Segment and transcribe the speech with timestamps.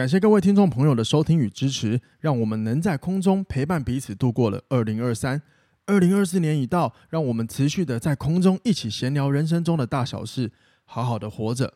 [0.00, 5.42] 感谢各位听众朋友的收听与支持，让我们能在空中陪伴彼此度过了二零二三。
[5.84, 10.52] 二零二四年已到，让我们持续的在空中一起闲聊人生中的大小事，
[10.86, 11.74] 好好的活着。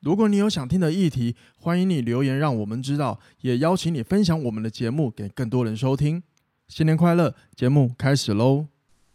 [0.00, 6.24] 如果你有想听的议题，欢迎你留言让我们知道，也邀请你分享我们的节目给更多人收听。
[6.66, 7.36] 新年快乐！
[7.54, 8.66] 节目开始喽！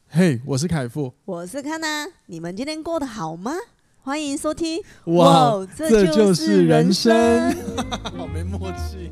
[0.08, 3.52] 嘿，我是凯富，我是康娜，你们今天过得好吗？
[4.06, 4.80] 欢迎收听。
[5.06, 7.12] 哇，这就是人生，
[8.16, 9.10] 好没默契。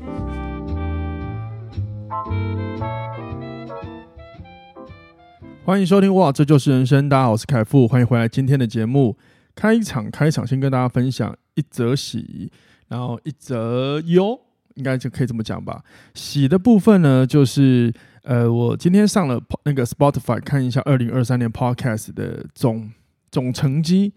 [5.64, 7.08] 欢迎收听哇，这就是人生。
[7.08, 9.16] 大家好，我是凯富，欢迎回来今天的节目。
[9.56, 12.52] 开场，开场，先跟大家分享一则喜，
[12.86, 14.38] 然后一则忧，
[14.74, 15.82] 应该就可以这么讲吧。
[16.14, 17.92] 喜的部分呢，就是
[18.22, 22.92] 呃，我今天上了那个 Spotify 看一下二零二三年 Podcast 的总
[23.32, 24.12] 总成绩。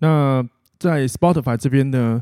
[0.00, 0.46] 那
[0.78, 2.20] 在 Spotify 这边呢，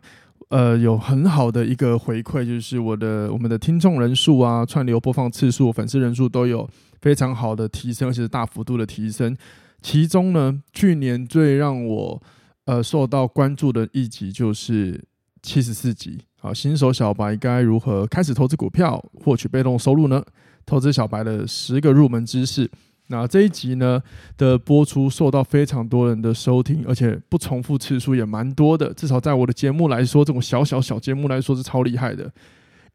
[0.51, 6.69] 呃，有很好的一个回馈，就是我的我们的听众人数啊，串流播放次数、粉丝人数都有。
[7.01, 9.37] 非常好的提升，而且是大幅度的提升。
[9.81, 12.21] 其中呢，去年最让我
[12.65, 15.01] 呃受到关注的一集就是
[15.41, 16.19] 七十四集。
[16.41, 20.21] 好，新手小白该如何开始投资股票，获取被动收入呢？
[20.67, 22.69] 投资小白的十个入门知识。
[23.09, 24.01] 那这一集呢
[24.37, 28.93] 的播出，受到非常多人的收听，而且不重复次数也蛮多的。
[28.95, 32.31] 至少在我的节目来说，这种小小小节目来说是超厉害的。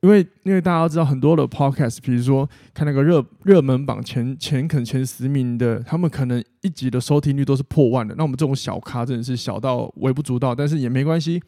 [0.01, 8.13] 因为因为大家知道很多的 podcast，比如说看那个热热门榜前前肯前十名的，他们可能一集的收听率都是破万的。
[8.15, 11.41] 那我们这种小咖真的是小到微不足道，但是也没关系，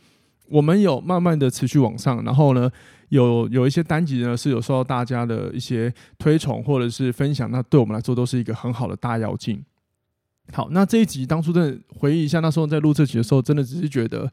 [0.47, 2.69] 我们有慢慢的持续往上，然后呢，
[3.09, 9.63] 有有一些单集呢是有受到大家的一些推崇或者是分享，那对我们来说都是一个很好的大妖精。
[10.53, 14.31] 好，那这一集当初真的回忆一下，那时候在录这集的时候，真的只是觉得。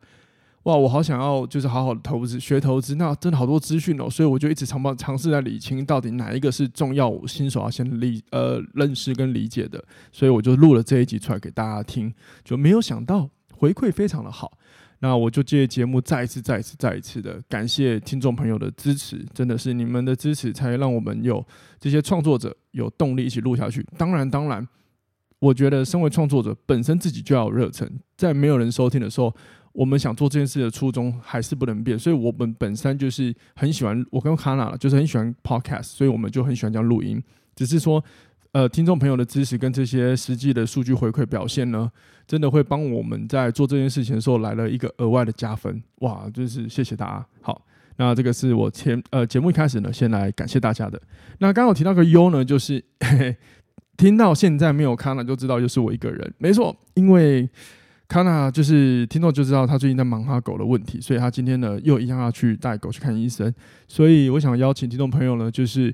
[0.64, 12.14] 哇，我好想要就是好好的投资学投资，那真的好多资讯哦，所以我就一直尝尝尝试在理清到底哪一个是重要，新手要先理呃认识跟理解的，所以我就录了这一集出来给大家听，
[12.44, 14.52] 就没有想到回馈非常的好，
[15.02, 21.44] 那我就借节目再一次再一次再一次的感谢听众朋友的支持，真的是你们的支持才让我们有
[21.80, 23.84] 这些创作者有动力一起录下去。
[23.98, 24.66] 当然当然，
[25.40, 29.34] 我觉得身为创作者本身自己就要有热忱，在没有人收听的时候。
[29.74, 37.18] 我们想做这件事的初衷还是不能变，所以我们本身就是很喜欢，我跟卡娜就是很喜欢 podcast，所以我们就很喜欢这样录音。
[37.56, 38.04] 只是说，
[38.52, 41.90] 呃，听众朋友的支持跟这些实际的数据回馈表现呢，
[42.26, 45.82] 真的会帮我们在做这件事情的时候来了一个额外的加分。
[46.00, 47.26] 哇，就是谢谢大家。
[47.40, 47.64] 好，
[47.96, 51.00] 那这个是我前呃节目一开始呢，先来感谢大家的。
[51.38, 53.36] 那刚刚提到个优呢，就是嘿嘿
[53.96, 57.48] 听到现在没有卡娜就知道就是我一个人，没错，因为。
[58.08, 63.50] 康纳就是听众就知道他最近在忙他狗的问题，所以他今天呢又一样要去带狗去看医生。
[63.88, 65.90] 所以我想邀请听众朋友呢，就是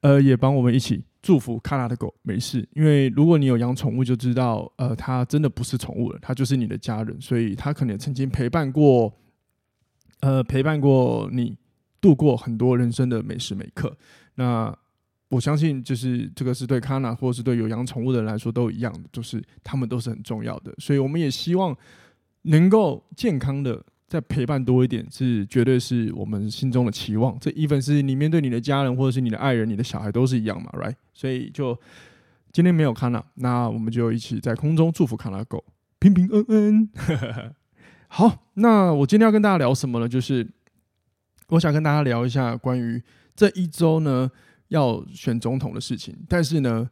[0.00, 2.66] 呃也帮我们一起祝福卡拉的狗没事。
[2.74, 7.20] 因为如果你有养宠物，就知道呃它真的不是宠物了，它就是你的家人。
[7.20, 9.12] 所以它可能曾经陪伴过
[10.20, 11.56] 呃陪伴过你
[12.00, 13.96] 度过很多人生的每时每刻。
[14.36, 14.76] 那
[15.30, 20.72] 我相信，就是这个是对卡纳，或者是对有养宠物的人来说都一样的，就是他们都是很重要的。
[20.78, 21.76] 所以我们也希望
[22.42, 27.38] 能够健康的再陪伴多一点，是绝对是我们心中的期望。
[27.38, 30.94] 这 even 是你面对你的家人，或者是你的爱人、你的小孩都是一样嘛，right？
[31.12, 31.78] 所以就
[32.50, 35.62] 今天没有看了，那我们就一起在空中祝福卡拉狗
[35.98, 37.54] 平平安安。
[38.08, 40.08] 好，那我今天要跟大家聊什么呢？
[40.08, 40.48] 就是
[41.48, 43.02] 我想跟大家聊一下关于
[43.36, 44.30] 这一周呢。
[44.68, 46.86] 要选总统的事情，但是呢，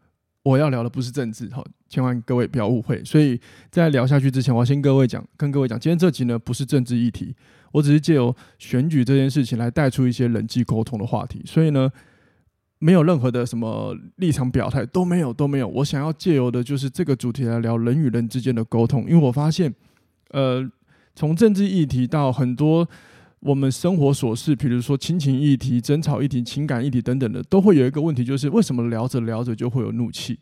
[0.47, 3.03] 我要聊的不是政治，好，千万各位不要误会。
[3.05, 3.37] 所以
[3.69, 7.35] 在聊下去之前，我要先各位讲，跟各位讲，今天这集呢不是政治议题，
[7.73, 11.43] 我只是借由选举这件事情来带出一些人际沟通的话题。
[11.45, 11.91] 所以呢，
[12.79, 15.67] 没有任何的什么立场表态，都没有，都没有。
[15.67, 19.75] 我想要借由的就是这个主题来聊人与人之间的沟通，因为我发现，
[20.31, 20.65] 呃，
[21.17, 22.89] 从政治议题到很多。
[23.41, 30.39] 我们生活琐事，比如说亲情议题、争吵议题、情感议题等等的，都会有一个问题，就是为什么聊着聊着就会有怒气？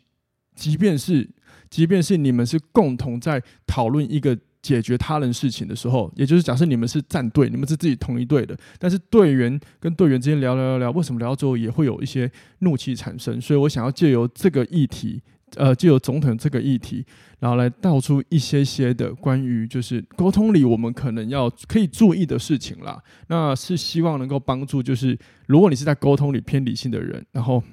[0.55, 1.29] 即便是，
[1.69, 13.39] 即便是你们是共同在讨论一个解决他人事情的时候，也就是假设你们是战队，你们是自己同一队的，但是队员跟队员之间聊聊聊聊，为什么聊到最后也会有一些怒气产生？
[13.41, 15.21] 所以我想要借由这个议题。
[15.55, 17.05] 呃，就有总统这个议题，
[17.39, 23.01] 然后来道出一些些的关于就是沟通里我们可能要可以注意的事情啦。
[23.27, 27.63] 那是希望能够帮助，就是如果你是在沟通里偏理性的人，然后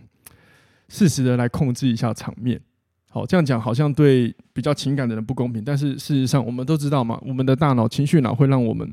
[0.88, 2.60] 适时的来控制一下场面。
[3.10, 8.90] 好，这样讲好像对比较情感的人不公平，但是事实上我们都知道嘛，我们的大脑情绪脑会让我们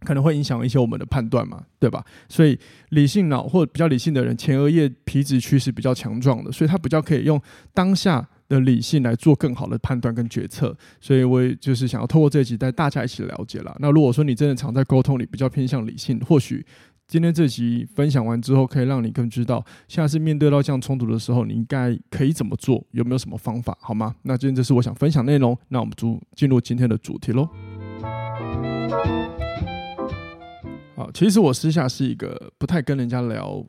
[0.00, 2.04] 可能会影响一些我们的判断嘛，对吧？
[2.28, 2.58] 所以
[2.90, 7.40] 理性脑或者比较理性的人，前额叶皮质区是比较强壮的，所以他比较可以用
[7.74, 10.76] 当下的理性来做更好的判断跟决策。
[11.00, 13.74] 所以我也就是想要透过这一集带大家一起了解啦。
[13.80, 16.64] 那如果说你真的常在沟通里比较偏向理性，或许
[17.06, 24.14] 今天这集分享完之后，可以让你更知道，下次面对到这样冲突的时候，你应该可以怎么做，有没有什么方法，好吗？
[24.22, 27.48] 那今天这是我想分享内容，那我们就进入今天的主题喽。
[30.98, 33.64] 好，其实我私下是一个不太跟人家聊，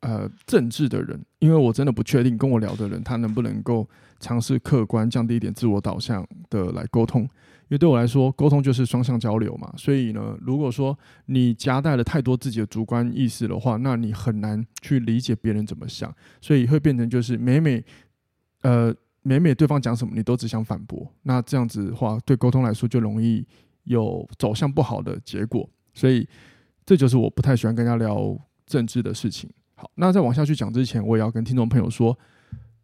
[0.00, 3.88] 呃，政治的人，因为我真的不确定跟我聊的人他能不能够
[4.20, 7.22] 尝试客观、降低一点自我导向的来沟通。
[7.22, 9.72] 因为对我来说，沟通就是双向交流嘛。
[9.78, 10.94] 所以呢，如果说
[11.24, 17.82] 你夹带了太多自己的主观意识的话，那你很难去理解别人怎么想，所以会变成就是每每
[18.60, 21.10] 呃每每对方讲什么，你都只想反驳。
[21.22, 23.42] 那这样子的话，对沟通来说就容易
[23.84, 25.66] 有走向不好的结果。
[25.94, 26.28] 所以，
[26.86, 29.50] 这就是我不太喜欢跟人家聊政治的事情。
[29.74, 32.18] 好，那在往下去讲之前，我也要跟听众朋友说，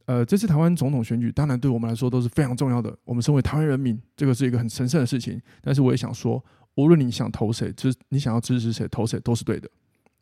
[0.05, 2.97] 呃，这次台湾总统选举，当然对我们来说都是非常重要的。
[3.05, 5.41] 我们身为台湾人民，这个是一个很神圣的事情。
[5.63, 6.45] 但是，我也想说，
[6.75, 9.69] 无论你想投谁，支你想要支持谁，投谁都是对的，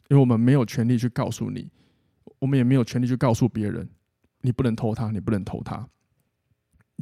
[0.09, 1.69] 因为我们没有权利去告诉你，
[2.39, 3.89] 我们也没有权利去告诉别人，
[4.43, 5.89] 你不能投他，你不能投他。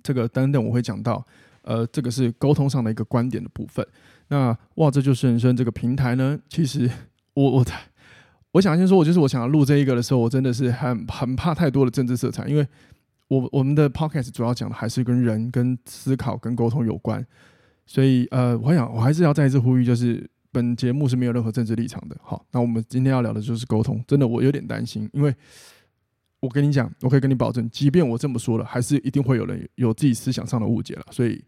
[0.03, 1.27] 这个等等，我会讲到。
[1.63, 3.87] 呃，这个是沟通上的一个观点的部分。
[4.29, 6.38] 那哇，这就是人生这个平台呢。
[6.49, 6.91] 其实
[7.35, 7.75] 我我在
[8.53, 12.67] 我想先说，我就是我想要录这一个的时候，我真的是很很怕太多的政治色彩，因为
[13.29, 17.25] 我我们的 podcast 主要讲的还是跟人、跟思考、跟沟通有关。
[17.87, 22.17] 所以呃，我想我还是要再一次呼吁，就是本节目是没有任何政治立场的。
[22.23, 24.03] 好，那我们今天要聊的就是沟通。
[24.06, 25.35] 真的，我有点担心，因为。
[26.41, 31.03] 我跟你讲，我可以跟你保证，即便我这么说了，还是一定会有人有自己思想上的误解了。
[31.11, 31.43] 所以，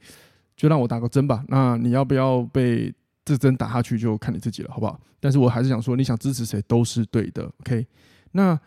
[0.56, 1.44] 就让我打个针吧。
[1.48, 2.92] 那你要不要被
[3.24, 5.00] 这针打下去，就看你自己了，好不好？
[5.20, 7.44] 但是我还是想说，你想支持谁都是对的。
[7.60, 7.86] OK，
[8.32, 8.58] 那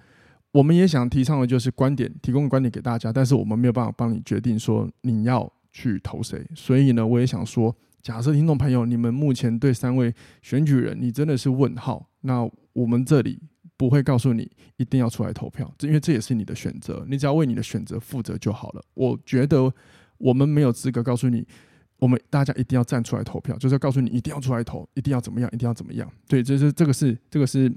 [0.51, 6.45] 我们也想提倡的就是观点，提供观点给大家，但是我们没有办法帮你决定说你要去投谁。
[6.55, 13.39] 所以呢，我也想说，假设听众朋友你们目前对三位选举人你真的是问号，那我们这里。
[13.79, 18.83] 不会告诉你一定要出来投票，因为这也是你的选择，你只要为你的选择负责就好了。
[18.93, 19.73] 我觉得
[20.17, 21.47] 我们没有资格告诉你，
[21.99, 26.11] 我们大家一定要站出来投票，就是要告诉你一定要出来投，一定要怎么样，一定要怎么样。
[26.27, 27.71] 对，这是这个是这个是，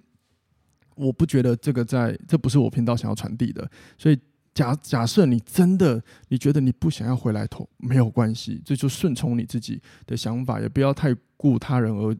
[0.94, 3.68] 我不觉得这个在，这不是我频道想要传递的。
[3.98, 4.18] 所以
[4.54, 12.16] 假假设你真的你觉得你不想要回来投，没有关系，这就顺从你自己的想法，也不要太顾他人而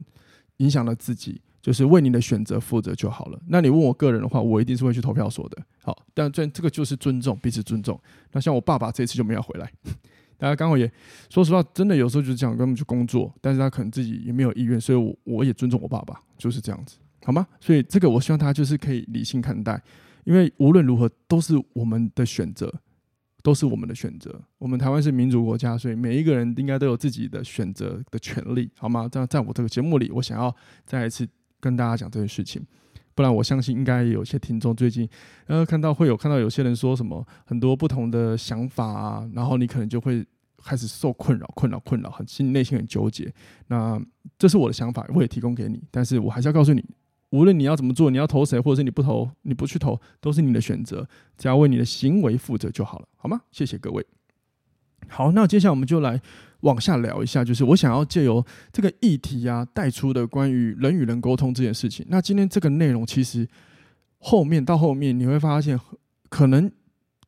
[0.59, 1.41] 影响了自己。
[1.63, 3.41] 就是为你的选择负责就好了。
[3.47, 5.63] 那你问我个人的话，我一定是会去投票所的。
[5.85, 7.97] 好，但这这个就是尊重，彼此尊重。
[8.33, 9.73] 那像我爸爸这次就没有回来，
[10.43, 10.91] 大家刚好也
[11.31, 17.47] 说实话，真的有时候就是这样跟他们去工作，但是他可能自己也没有意愿，所以我我也尊重我爸爸，就是这样子，好吗？
[17.61, 19.81] 所以这个我希望大家就是可以理性看待，
[20.25, 22.73] 因为无论如何都是我们的选择。
[23.45, 24.41] 都是我们的选择。
[24.59, 29.09] 我们台湾是民主国家，所以每一个人应该都有自己的选择的权利，好吗？
[29.11, 30.55] 这样，在我这个节目里，我想要
[30.87, 31.29] 再一次
[31.59, 32.65] 跟大家讲这件事情。
[33.15, 35.09] 不然，我相信应该有些听众最近，
[35.47, 40.27] 呃，看到会有看到有些人说什么很多不同的想法啊，然后你可能就会
[40.65, 43.33] 开始受困扰、困扰、困扰，很心内心很纠结。
[43.69, 44.01] 那
[44.39, 46.85] 这是我的想法，我也提供给你，但是我还是要告诉你。
[47.31, 53.41] 无论你要怎么做，你要投谁，或者是你不投，你不去投，都是你的选择，只要为你的行为负责就好了，好吗？
[53.51, 54.07] 谢谢各位。
[55.09, 56.21] 好，那接下来我们就来
[56.63, 62.05] 往下聊一下，就是我想要借由这个议题啊带出的关于人与人沟通这件事情。
[62.09, 63.47] 那今天这个内容其实
[64.19, 65.79] 后面到后面你会发现，
[66.29, 66.69] 可能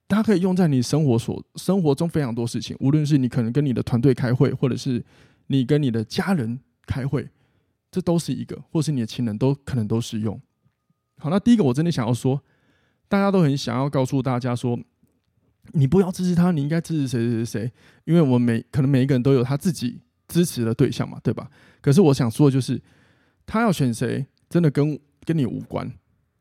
[0.09, 5.05] 它可以用在你生活所生活中非常多事情，无论是你可能跟你的团队开会，或者是
[5.47, 7.29] 你跟你的家人开会。
[7.91, 10.41] 这都是一个，或是你的亲人都可能都适用。
[11.17, 12.43] 好，那第一个我真的想要说，
[13.07, 14.77] 大家都很想要告诉大家说，
[15.73, 17.73] 你不要支持他，你应该支持谁谁谁谁，
[18.05, 21.51] 因为我们每可能每一个人都有他自己支持的对象嘛，对吧？
[21.81, 22.81] 可是我想说的就是，
[23.47, 25.91] 他要选谁，真的跟跟你无关。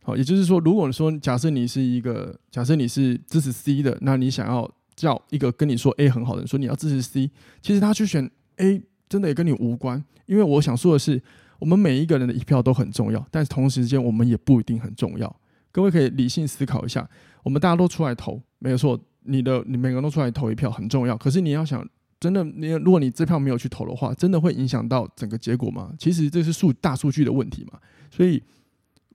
[0.03, 11.21] 好，也就是说，如果说假设你是一个，假设你是支持 C 的，那你想要叫一个跟你说 A 很好的人说你要支持 C，其实他去选 A 真的也跟你无关，因为我想说的是。
[11.59, 15.33] 我们每一个人的一票都很重要，但是同时间我们也不一定很重要。
[15.71, 17.09] 各位可以理性思考一下，
[17.41, 21.17] 我们大家都出来投，没有错，你的你每个人都出来投一票很重要。
[21.17, 21.87] 可是你要想，
[22.19, 25.93] 真的你如果你这票没有去投的话，真的会影响到整个结果吗？
[25.97, 27.79] 其实这是数大数据的问题嘛。
[28.09, 28.41] 所以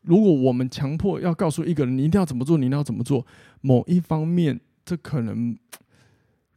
[0.03, 3.27] 如果我们强迫要告诉一个人你一定要怎么做，你一定要怎么做，
[3.61, 5.57] 某一方面这可能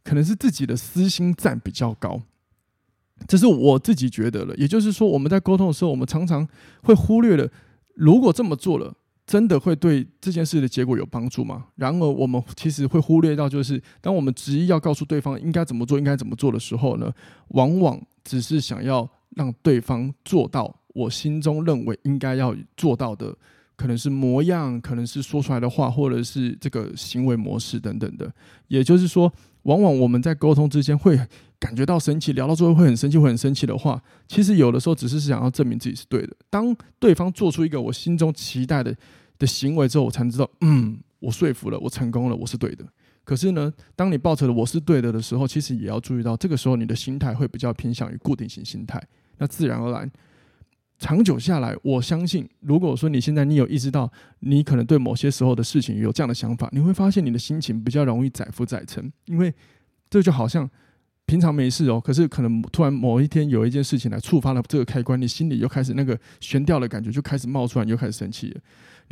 [0.02, 2.22] 可能是自己的私心占比较高。
[3.28, 4.56] 这是我自己觉得了。
[4.56, 6.48] 也就是说，我们在沟通的时候，我们常常
[6.82, 7.48] 会忽略了，
[7.94, 8.94] 如果这么做了，
[9.32, 11.64] 真的会对这件事的结果有帮助吗？
[11.76, 17.10] 然而，我们其实会忽略到，就是当我们执意要告诉对方应该怎么做、应该怎么做的时候呢，
[17.48, 23.34] 往往只是想要让对方做到我心中认为应该要做到的。
[23.74, 28.30] 可能是模样，可能是说出来的话，或者是这个行为模式等等的。
[28.68, 31.18] 也就是说，往往我们在沟通之间会
[31.58, 36.36] 感觉到生气，聊到最后会很生气，会很生气的话，其实有的时候只是想要证明自己是对的。
[36.50, 38.94] 当对方做出一个我心中期待的
[39.42, 42.86] 的行为之后，我才知道，嗯，我说服了，我成功了，我是对的。
[43.24, 49.02] 可是呢，当你抱着的我是对的的时候，其实也要注意到，这个时候你的心态会比较偏向于固定型心态，
[49.38, 50.08] 那自然而然。
[50.98, 54.08] 长久下来，我相信，如果说你现在你有意识到，
[54.38, 59.52] 你可能对某些时候的事情有这样的想法，你会发现你的心情比较容易载浮载沉，因为
[60.08, 60.70] 这就好像
[61.26, 68.60] 平常没事哦，可是可能突然某一天有一件事情来触发了这个开关，你心里又开始那个悬吊的感觉就开始冒出来，你又开始生气了。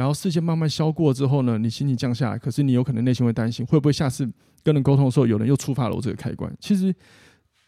[0.00, 4.26] 然后事件慢慢消过之后呢，你心情降下来，可是你有可能内心会担心，会不会下次
[4.62, 6.50] 跟人沟通的时候，有人又触发了我这个开关？
[6.58, 6.94] 其实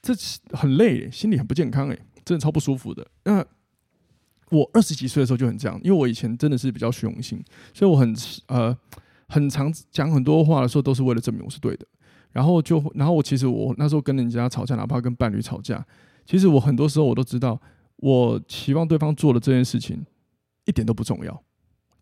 [0.01, 0.15] 这
[0.57, 3.07] 很累，心里很不健康诶，真的超不舒服的。
[3.25, 3.45] 那。
[4.51, 8.15] 我二十几岁的时候就很这样，因为我以前真的是比较虚荣心，所以我很
[8.49, 8.77] 呃
[9.27, 11.87] 很常讲很多话的时候都是为了证明我是对的。
[12.33, 15.83] 然后就然后我其实我那时候跟人家吵架，哪怕跟伴侣吵架，
[16.27, 17.59] 其实我很多时候我都知道，
[17.97, 20.05] 我期望对方做的这件事情
[20.67, 21.43] 一点都不重要，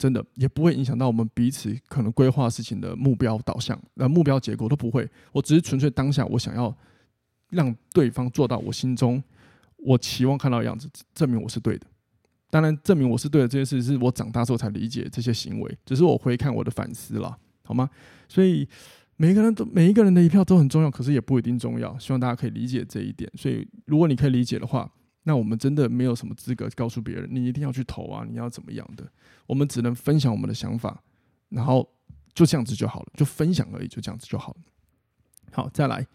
[0.00, 5.06] 真的也不会影响到我们彼此可能规划事情的目标导向，那目标结果都不会。
[5.30, 6.74] 我只是纯粹当下我想要
[7.50, 9.22] 让对方做到我心中
[9.76, 11.86] 我期望看到的样子，证明我是对的。
[12.48, 17.90] 当然，证明我是对的这件事，是我长大之后才理解这些行为，只是我回看我的反思了，好吗？
[18.26, 18.66] 所以
[19.16, 21.98] 每一个人都每一个人的一票都很重要，可是也不一定重要。
[21.98, 23.30] 希望大家可以理解这一点。
[23.36, 24.90] 所以，如果你可以理解的话，
[25.24, 29.06] 那我们真的没有什么资格告诉别人你一定要去投啊，你要怎么样的？
[29.46, 31.02] 我们只能分享我们的想法，
[31.50, 31.86] 然后
[32.34, 34.60] 就这样子就好了，就分享而已，就这样子就好了。
[35.52, 36.06] 好，再来，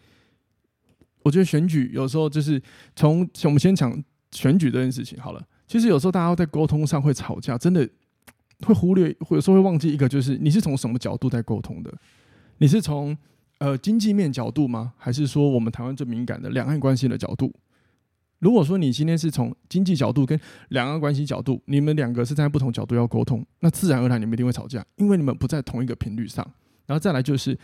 [1.22, 2.60] 我觉得选举有时候就是
[2.94, 5.46] 从我们先讲选举这件事情好了。
[5.66, 7.88] 其实有时候大家在沟通上会吵架，真的
[8.60, 11.92] 会忽略，或者说会忘记一个，就是你是从什么角度在沟通的？
[12.58, 13.16] 你是从
[13.58, 14.94] 呃经济面角度吗？
[14.96, 17.54] 还是说我们台湾最敏感的两岸关系的角度？
[18.46, 20.38] 如果说你今天是从经济角度跟
[20.68, 26.48] 两岸关系角度，你们两个是站在不同角度要沟通，那自然而然你们一定会吵架，因为你们不在同一个频率上。
[26.86, 27.58] 然后再来就是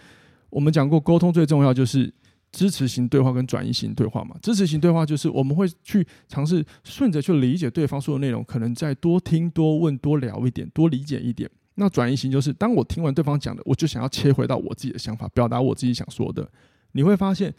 [0.51, 2.13] 我们讲过，沟通最重要就是。
[2.53, 11.49] 支持型对话跟转移型对话嘛，支持型对话就是我们会去尝试顺着去理解对方说的内容，可能再多听、多问、多聊一点，多理解一点。
[11.77, 16.47] 那转移型就是当我听完对方讲的，我就想要切回到我自己的想法，表达我自己想说的。
[16.93, 17.55] 你会发现，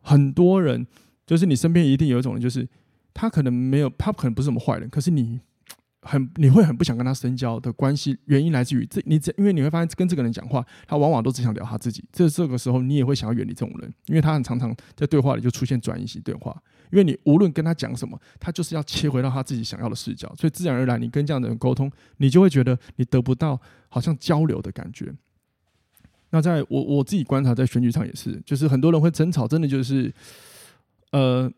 [0.00, 0.86] 很多人
[1.26, 2.68] 就是你身边一定有一种人，就是
[3.12, 5.40] 他可能没有，他可能不是什么坏人，可是你。
[6.06, 12.04] 很你会很不想跟他深交的关系，原因来自于这你这，因为你会发现跟这个人讲话，他往往都只想聊他自己。
[12.12, 16.54] 这这个时候你也会想要远离这种人，因为他很常常在对话里就出现转移型对话。
[16.92, 25.10] 因为你无论跟他讲什么，他就是要切回到他自己想要的视角，所以自然而然你跟这样的人沟通，你就会觉得你得不到好像交流的感觉。
[26.28, 30.12] 那在我我自己观察，在选举上也是，就是很多人会争吵，真的就是
[31.18, 31.50] 呃。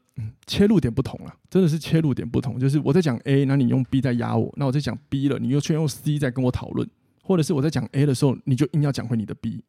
[0.46, 2.58] 切入点不同了，真的是切入点不同。
[2.58, 6.88] 就是我在讲 A，那你用 B 在压我；那我在讲 B 了，你又却用 C 在跟我讨论，
[7.22, 9.62] 或者是我在讲 A 的时候，你就硬要讲回你的 B，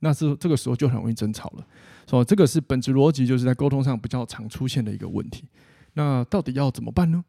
[0.00, 1.64] 那是这个时候就很容易争吵了。
[2.04, 5.44] 所以这个是本质逻辑，就是在沟通上比较常出现的一个问题。
[5.92, 7.24] 那到底要怎么办呢？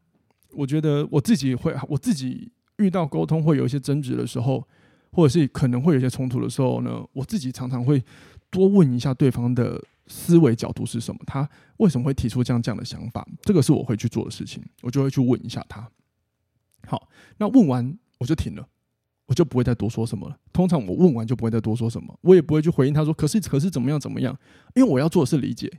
[0.50, 4.66] 我觉得我自己会，我自己遇到沟通会有一些争执的时候，
[5.12, 8.02] 或者是可能会有一些冲突的时候呢，我自己常常会
[8.58, 9.82] 多问一下对方的。
[10.06, 11.18] 思维角度是什么？
[11.26, 13.26] 他为什么会提出这样这样的想法？
[13.40, 15.88] 这个是我会去做的事情，我就会去问一下他。
[16.86, 17.08] 好，
[17.38, 18.68] 那问完我就停了，
[19.24, 20.36] 我就不会再多说什么了。
[20.52, 24.38] 通常我问完就不会再多说什么，我也不会去回应他说，可是可是怎么样怎么样？
[24.74, 25.72] 因为我要做的是理解。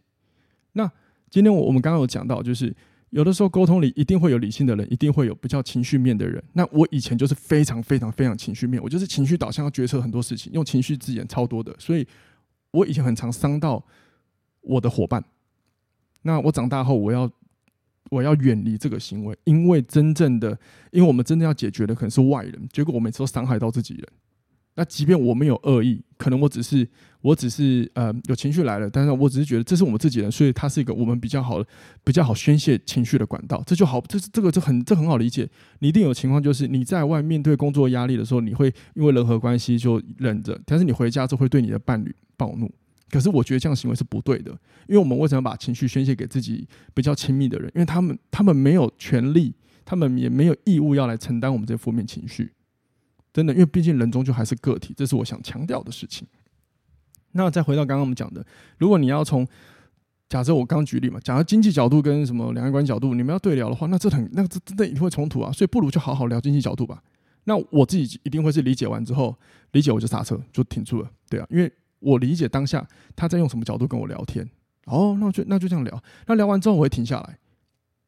[0.74, 0.92] 那
[1.30, 2.76] 今天我我们刚刚有讲到，就是
[3.12, 6.44] 有的时候沟通里一定会有理性的人，一定会有比较情绪面的人。
[6.54, 12.08] 那我以前就是非常非常非常情绪面，我就是情绪导向，要决策很多事情，用情绪字眼超多的，所以
[12.76, 13.84] 我以前很常伤到。
[14.68, 15.24] 我的伙伴，
[16.24, 17.32] 那我长大后，我要
[18.10, 20.58] 我要远离这个行为，因为真正的，
[20.90, 24.08] 因为我们真正要解决的可能是外人，结果我每次都伤害到自己人。
[24.76, 26.88] 那即便我没有恶意，可能我只是
[27.22, 31.68] 我只是呃有情绪来了，但是我只是觉得这是我们自己人，所以它是一个我们比较好的、
[32.04, 35.50] 比较好宣泄情绪的管道，这就好，这这个就很这很好理解。
[35.80, 42.70] 你一定有情况，就是你在外面对工作压力的时候，你会因为人和关系就忍着，但是你回家之后会对你的伴侣暴怒。
[43.10, 44.52] 可是我觉得这样行为是不对的，
[44.88, 47.72] 因为我们为什么把情绪宣泄给自己比较亲密的人？
[47.76, 49.54] 因为他们他们没有权利，
[49.86, 52.52] 他们也没有义务要来承担我们这负面情绪。
[53.36, 56.26] 真的，因为毕竟人终究还是个体，这是我想强调的事情。
[57.34, 58.46] 那再回到刚刚我们讲的，
[58.78, 59.46] 如果你要从
[60.30, 67.04] 假设我刚举例嘛，假如经济角度跟什么两岸关系角度，你们要对聊的话，那这很那这真的一定会冲突啊，所以不如就好好聊经济角度吧。
[67.44, 69.38] 那我自己一定会是理解完之后，
[69.74, 72.88] 理解我就刹车，就停住了，对啊，因为我理解当下
[73.18, 74.50] 他在用什么角度跟我聊天，
[74.86, 77.38] 哦，那就那就这样聊，那聊完之后我会停下来，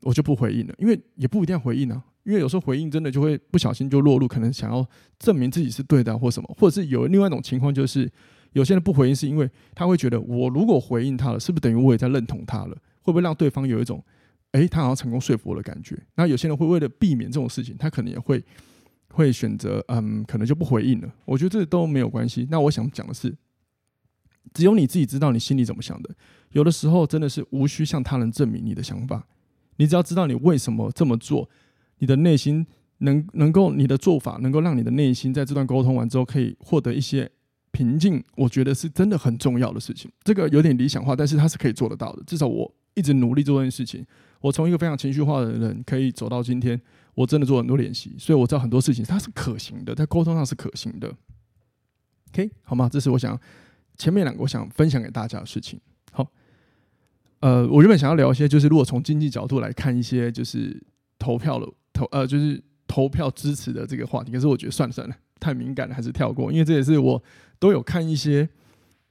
[0.03, 8.11] 我就不回应了，因为也不一定要回应啊，因为有时候回应真的就会不小心就落入可能想要证明自己是对的或什么，或者是有另外一种情况就是
[8.51, 12.75] 有些人不回应是因为他会觉得我如果回应他了，是不是等于我也在认同他了？
[13.01, 14.03] 会不会让对方有一种
[14.51, 15.97] 诶，他好像成功说服我的感觉？
[16.15, 18.43] 那有些人会为了避免这种事情，他可能也会。
[19.09, 21.11] 会选择嗯，可能就不回应了。
[21.25, 22.45] 我觉得这都没有关系。
[22.51, 23.35] 那我想讲的是，
[24.53, 26.13] 只有你自己知道你心里怎么想的。
[26.51, 29.25] 有的时候真的是无需向他人证明你的想法，
[29.77, 31.49] 你只要知道你为什么这么做，
[31.99, 32.65] 你的内心
[32.99, 37.29] 能能够你的做法能够让你的内心在这段沟通完之后可以获得一些
[37.71, 38.23] 平静。
[38.35, 40.11] 我觉得是真的很重要的事情。
[40.23, 42.23] 这个有点理想化，但是它是可以做得到的。
[42.25, 44.05] 至少我一直努力做这件事情。
[44.41, 46.79] 我从一个非常情绪化的人可以走到今天。
[47.15, 51.11] 我真的做很多练习，所以我知道很多事情它是可行的，在沟通上是可行的。
[52.29, 52.87] OK，好吗？
[52.87, 53.35] 这是我想
[53.97, 55.79] 前面两个我想分享给大家的事情。
[56.11, 56.31] 好，
[57.39, 60.79] 呃，我原本想要聊一些，就是如果从经济角度来看一些，就是
[61.17, 64.31] 投票的投呃，就是投票支持的这个话题。
[64.31, 66.51] 可是我觉得算了算了，太敏感了，还是跳过。
[66.51, 67.21] 因为这也是我
[67.57, 68.41] 都有看一些，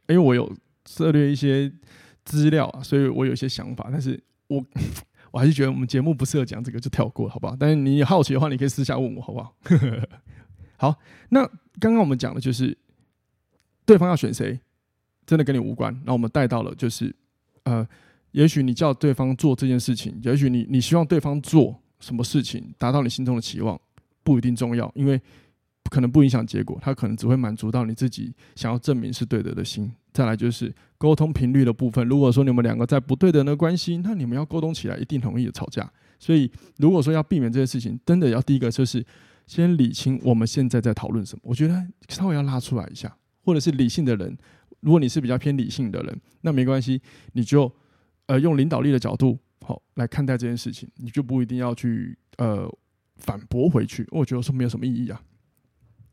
[0.08, 0.50] 因为我有
[0.88, 1.72] 涉猎一些
[2.24, 4.64] 资料啊，所以我有一些想法，但是我。
[5.32, 7.54] 我还是觉得我们节目不适合讲这个，就跳过，好不好？
[7.60, 9.54] 但是你好奇的话，你可以私下问我，好不好？
[10.78, 10.96] 好，
[11.28, 11.44] 那
[11.78, 12.74] 刚刚我们讲的就是
[13.84, 14.58] 对方要选谁，
[15.26, 15.94] 真的跟你无关。
[16.06, 17.14] 那我们带到了就是，
[17.64, 17.86] 呃，
[18.30, 23.80] 也许你叫对方做这件事情，也许你你希望对方做什么事情，达到你心中的期望，
[24.22, 25.20] 不一定重要，因为
[25.90, 29.90] 可能不影响结果，他可能只会满足到你自己想要证明是对的的心。
[30.12, 32.06] 再来就是沟通频率的部分。
[32.08, 35.90] 如果说你们两个在不对等的关系，那你们要沟通起来一定容易吵架。
[36.18, 39.04] 所以如果说要避免这些事情，真的要第一个就是
[39.46, 41.42] 先理清我们现在在讨论什么。
[41.44, 44.36] 我觉得稍微要拉出来一下，或者是理性的人，
[44.80, 47.00] 如果你是比较偏理性的人，那没关系，
[47.34, 47.70] 你就
[48.24, 52.66] 呃用领导力的角度好来看待这件事情，你就不一定要去呃
[53.16, 54.06] 反驳回去。
[54.10, 55.20] 我觉得说没有什么意义啊。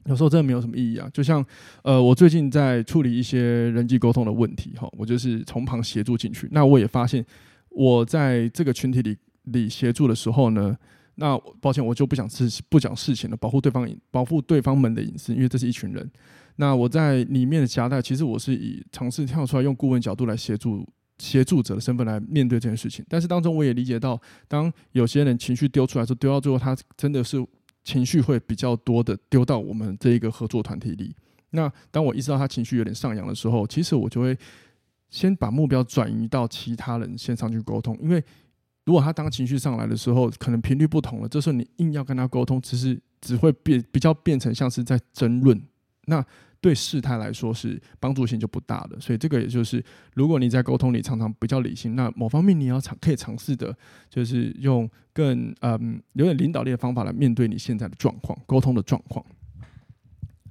[0.05, 1.45] 有时候真的没有什么意义啊，就像
[1.81, 6.45] 呃，我最近在处理一些人际沟通的问题哈，我就是从旁协助进去。
[6.51, 7.25] 那我也发现，
[7.69, 10.77] 我在这个群体里里协助的时候呢，
[11.15, 16.11] 那抱歉，我就不讲事不讲事情了，保护对方保护对方们的隐私，因为这是一群人。
[16.57, 20.85] 那我在里面的夹带，其实我是以尝试跳出来，用顾问角度来协助
[21.17, 23.05] 协助者的身份来面对这件事情。
[23.09, 27.45] 但是当中我也理解到，当有些人情绪丢出来之后丢到最后，他真的是。
[27.85, 31.13] 情绪会比较多的丢到我们这一个合作团体里。
[31.49, 34.37] 那当我意识到他情绪有点上扬的时候，其实我就会
[35.09, 37.99] 先把目标转移到其他人线上去沟通。
[38.01, 38.23] 因为
[38.85, 45.61] 如果他当情绪上来的时候，可能频率不同了，这时候你硬要跟他沟通，其实只会变比较变成像是在争论。
[46.05, 46.25] 那
[46.63, 53.75] 对事态来说是帮助性就不大了，所以这个也就是，如果你在沟通里常常比较理性，那某方面你要尝可以尝试的，
[54.09, 59.25] 就是用更嗯有点领导力的方法来面对你现在的状况，沟通的状况。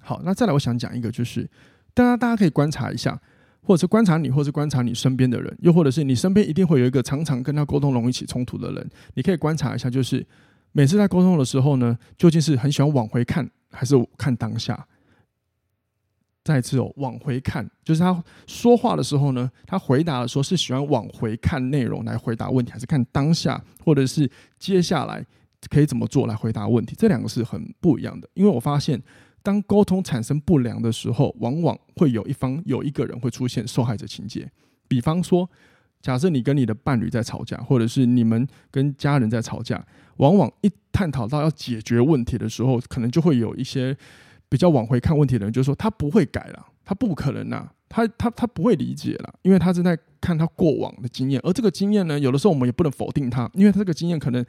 [0.00, 1.48] 好，那再来我想讲一个，就是
[1.94, 3.18] 大家大家可以观察一下，
[3.62, 10.26] 或者是观察你，或是观察你身边的人，又或者是你身边一定会有一个常常跟他沟通容易起冲突的人，你可以观察一下，就是
[10.72, 14.86] 每次在沟通的时候呢，究竟是很喜欢往回看，还是看当下？
[16.44, 24.28] 再次哦，往回看，就是他说话的时候呢，他回答的时候是喜欢往回看内容来回答问题，还是看当下，或者是
[24.58, 25.24] 接下来
[25.70, 26.96] 可以怎么做来回答问题？
[26.98, 28.28] 这两个是很不一样的。
[28.34, 29.00] 因为我发现，
[29.40, 34.50] 当沟通产生不良的时候，往往会有一方有一个人会出现受害者情节。
[34.88, 35.48] 比方说，
[36.00, 43.96] 假设你跟你的伴侣在吵架，或者是你们跟家人在吵架，往往一探讨到要解决问题的时候，可能就会有一些。
[44.52, 54.44] 比较往回看问题的人，就是说他不会改了，他不可能呐，他他他不会理解了，因为他正在看他过往的经验，而这个经验呢，有的时候我们也不能否定他，因为他这个经验可能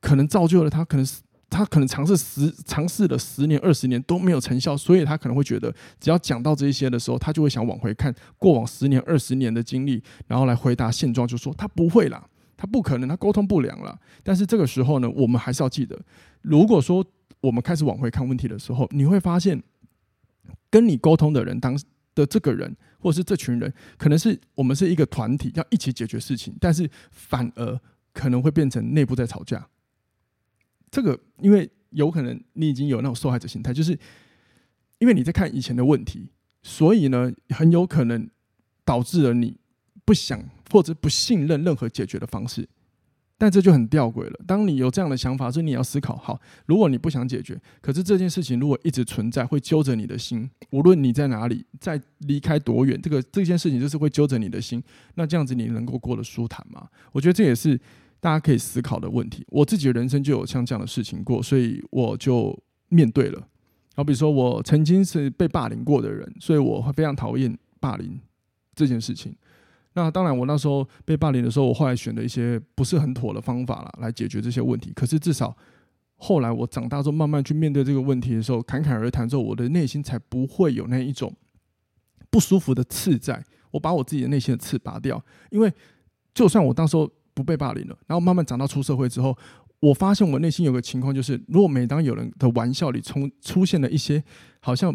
[0.00, 12.20] 可能造就了他，可能是他可能尝试十尝试了十年二十年都没有成效，所以他可能会觉得，只要讲到这一些的时候，他就会想往回看过往十年二十年的经历，然后来回答现状，就说他不会了，
[12.56, 13.96] 他不可能，他沟通不良了。
[14.24, 15.96] 但是这个时候呢，我们还是要记得，
[16.42, 17.06] 如果说。
[17.40, 19.62] 我们开始往回看问题的时候，你会发现，
[20.70, 21.78] 跟你沟通的人当
[22.14, 27.80] 的这个人，或是这群人，可能是我们是一个团体，要一起解决事情，但是反而
[28.12, 29.68] 可能会变成内部在吵架。
[30.90, 33.98] 这个因为有可能你已经有那种受害者心态，就是
[34.98, 36.30] 因为你在看以前的问题，
[36.62, 38.28] 所以呢，很有可能
[38.84, 39.58] 导致了你
[40.04, 42.66] 不想或者不信任任何解决的方式。
[43.38, 44.40] 但这就很吊诡了。
[44.46, 50.48] 当你有这样的想法，所以你要思考：好，如果你不想解决，可是这件事情如果一直存在，会揪着你的心。
[50.70, 54.82] 无论你在哪里，在离开多远，这个这件事情就是会揪着你的心。
[55.16, 56.88] 那这样子你能够过得舒坦吗？
[57.12, 57.78] 我觉得这也是
[58.20, 59.44] 大家可以思考的问题。
[59.48, 63.46] 我自己的人生就有像这样的事情过，所以我就面对了。
[63.94, 68.18] 好比说我曾经是被霸凌过的人，所以我会非常讨厌霸凌
[68.74, 69.34] 这件事情。
[69.96, 74.92] 那当然，我那时候被霸凌的时候，我后来选了一些不是很妥的方法了，来解决这些问题。
[74.94, 75.56] 可是至少
[76.16, 81.34] 后来我长大之后，慢慢去面对这个问题的时候，侃侃而谈之后，我的内心才不会有那一种
[82.28, 83.42] 不舒服的刺在。
[83.70, 85.72] 我把我自己的内心的刺拔掉，因为
[86.34, 89.34] 就算我当时候不被霸凌了，然后慢慢长到出社会之后，
[89.80, 94.22] 我发现我内心有个情况，就是如果每当有人的玩笑里从出现了一些
[94.60, 94.94] 好像。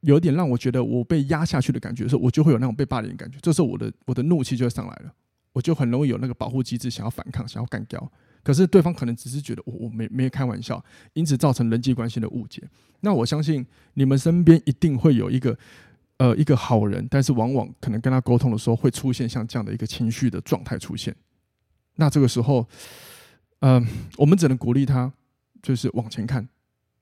[0.00, 3.38] 有点让我觉得我被压下去的感觉的时候，我就会有那种被霸凌的感觉。
[3.42, 5.12] 这时候我的我的怒气就上来了，
[5.52, 8.10] 我就很容易有那个保护机制，想要反抗，想要干掉。
[8.42, 10.82] 可是对方可能只是觉得我我没没开玩笑，
[11.12, 12.62] 因此造成人际关系的误解。
[13.00, 15.54] 那我相信你们身边一定会有一个
[16.16, 21.14] 呃一个好人，但是往往可能跟他沟通的时候会出现像这样的一个情绪的状态出现。
[21.96, 22.66] 那这个时候，
[23.58, 23.86] 嗯、
[24.16, 25.12] 我们只能鼓励他，
[25.62, 26.48] 就是往前看，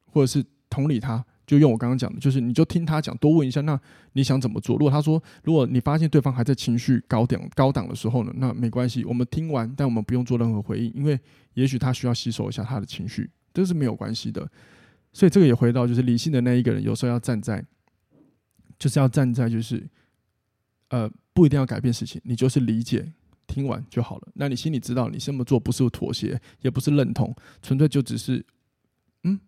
[0.06, 1.24] 或者是同理他。
[1.48, 3.80] 就用我刚刚讲的，就是你就听他讲，多问一下，那
[4.12, 4.76] 你想怎么做？
[4.76, 11.18] 如果他说，如果你发现对方还在情绪高点高档的时候呢，那没关系，我们听完，但我们不用做任何回应，因为
[11.54, 14.46] 也许他需要吸收一下他的情绪，这是没有关系的。
[15.10, 17.64] 所以这个也回到，就是理性的那一个人，有时候要站在，
[18.78, 19.88] 就是要站在，就是
[20.90, 23.10] 呃，不一定要改变事情，你就是理解，
[23.46, 24.28] 听完就好了。
[24.34, 28.44] 那你心里知道，你这么做不是妥协，也不是认同，纯粹就只是，
[29.22, 29.40] 嗯，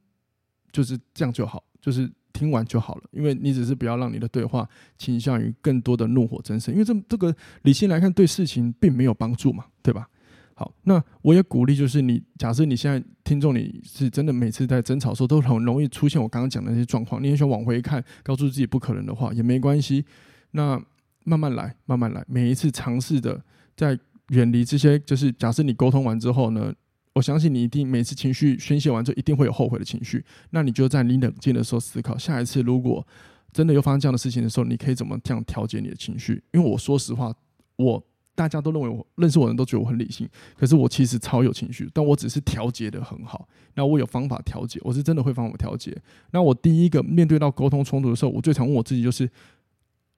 [0.73, 1.63] 就是这样就好。
[1.81, 10.09] 就是听完就好了，因为你只是不要让你的对话倾向于更多的怒火中烧，因为这这个理性来看对事情并没有帮助嘛，对吧？
[10.55, 20.05] 好，那我也鼓励，就是你假设你现在听众你是真的每次在争吵的时候都很容易出现我刚刚讲的那些状况，你也想往回看，告诉自己不可能的话也没关系，
[20.51, 20.81] 那
[21.25, 23.43] 慢慢来，慢慢来，每一次尝试的
[23.75, 26.73] 在远离这些，就是假设你沟通完之后呢。
[27.12, 30.25] 我相信你一定每次情绪宣泄完之后，一定会有后悔的情绪。
[30.51, 33.07] 那你就在你冷静的时候思考，下一次如果
[33.53, 36.42] 真的又发生这样的事情的时候，你可以怎么这样调节你的情绪？
[36.53, 37.35] 因为我说实话，
[37.77, 38.03] 我
[38.35, 43.49] 大家都认为我认识我的人都觉得我很理性，可是我其实超有情绪，但我只是调节的很好。
[43.75, 45.96] 那我有方法调节，我是真的会方法调节。
[46.31, 49.29] 那我第一个面对到沟通冲突的时候，我最常问我自己就是。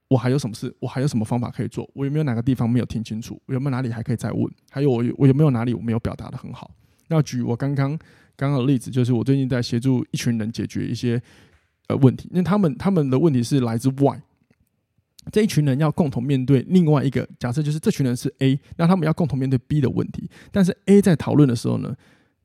[0.09, 0.71] 我还有什么事？
[0.79, 1.89] 我还有什么方法可以做？
[1.95, 3.41] 我有没有哪个地方没有听清楚？
[3.47, 4.47] 我有没有哪里还可以再问？
[4.69, 6.69] 还有我有我有没有哪里我没有表达的很好？
[7.13, 7.95] 那举我刚刚
[8.35, 11.21] 刚刚的例子，就是我最近在协助一群人解决一些
[11.87, 14.19] 呃问题，那他们他们的问题是来自外，
[15.31, 21.95] 这一群人要共同面对另外一个假设，就是这群人是 A，那他们要共同面对 B 的问题，但是 A 在讨论的时候呢，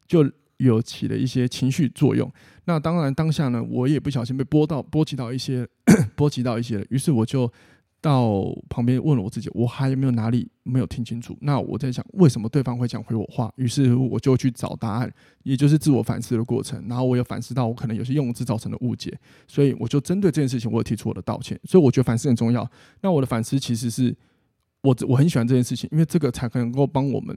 [0.06, 2.30] 就有起了一些情绪作用。
[2.66, 5.66] 那当然，当下呢，我也不小心被波到波及到一些，
[6.14, 7.50] 波及到一些，于是我就
[8.00, 11.36] 到旁边问了我自己，我还有没有哪里没有听清楚？
[11.40, 13.52] 那我在想，为什么对方会讲回我话？
[13.56, 16.80] 于是我就去找答案，也就是自我反思的过程。
[16.88, 19.12] 然后我有反思到我可能有些用词造成的误解，
[19.48, 21.58] 所以我就针对这件事情，我有提出我的道歉。
[21.64, 22.68] 所以我觉得反思很重要。
[23.00, 24.16] 那我的反思其实是
[24.82, 27.36] 我我很喜欢这件事情，因为这个才能够帮我们，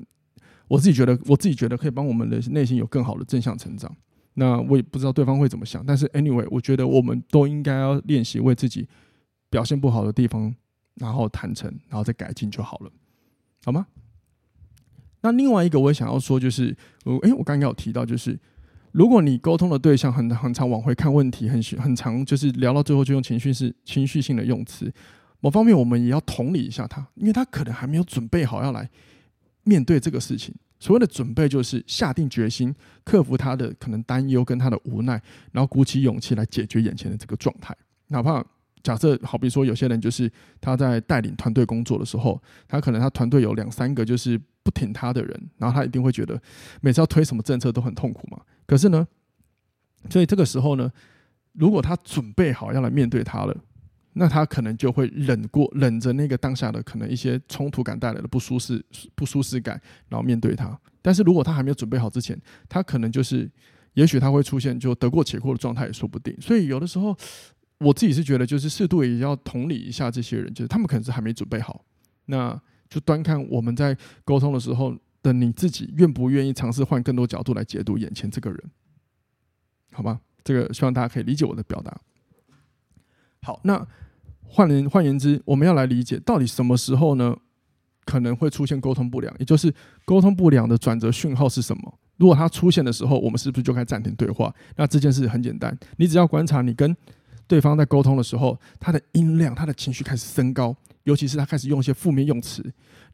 [0.67, 3.91] 我自己觉得我自己觉得可以帮我们的内心有更好的正向成长。
[4.36, 8.88] 那我也不知道对方会怎么想，但是 anyway，我觉得我们都应该要练习为自己
[9.52, 10.52] 表现不好的地方，
[10.96, 12.92] 然后坦诚，然后再改进就好了，
[13.64, 13.86] 好吗？
[15.22, 18.40] 那另外一个我也想要说，就是我，诶、我刚刚有提到，就是
[18.92, 24.92] 如果你沟通的对象很很常往回看问题，很很常就是聊到最后就用情绪是情绪性的用词，
[25.42, 28.90] 某方面我们也要同理一下他，因为他可能还没有准备好要来
[29.64, 30.56] 面对这个事情。
[30.80, 37.78] 所谓的准备，就是下定决心克服他的可能担忧跟他的无奈，然后鼓起勇气来解决眼前的这个状态。
[38.08, 38.44] 哪怕
[38.84, 46.41] 假设，好比说有些人就是他在带领团队工作的时候，他可能他团队有两三个就是不挺他的人，然后他一定会觉得
[46.82, 48.39] 每次要推什么政策都很痛苦嘛。
[48.65, 49.08] 可是呢，
[50.10, 50.91] 所以这个时候呢，
[51.54, 53.56] 如果他准备好要来面对他了。
[54.13, 58.84] 那他可能就会忍过，忍着那个当下的可能一些冲突感带来的不舒适、
[59.15, 60.78] 不舒适感，然后面对他。
[61.02, 63.50] 但是如果他还没有准备好之前，他可能就是，
[63.94, 66.36] 也许他会出现就得过且过的状态也说不定。
[66.41, 67.17] 所以有的时候，
[67.82, 71.84] 我自己是觉得，就是适度也要同理一下这些人，就是他们可能是还没准备好，
[72.26, 78.60] 那就端看我们在沟通的时候的你自己愿不愿意尝试换更多角度来解读眼前这个人，
[79.91, 80.20] 好吧？
[80.44, 81.96] 这个希望大家可以理解我的表达。
[83.41, 83.88] 好，那
[84.44, 87.36] 换言换言之，我们要来理解到底什么时候呢？
[88.04, 89.72] 可能会出现沟通不良，也就是
[90.06, 92.00] 沟通不良的转折讯号是什么？
[92.17, 94.54] 如果它出现的时候，我们是不是就该暂停对话？
[94.76, 96.98] 那这件事很简单，你只要观察你跟
[97.52, 102.64] 对方在沟通的时候，他的音量、他的情绪开始升高，尤其是他开始用一些负面用词，